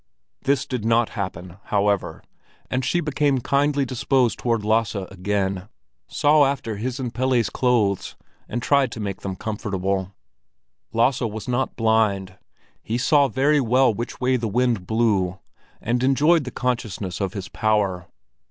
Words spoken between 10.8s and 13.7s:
Lasse was not blind; he saw very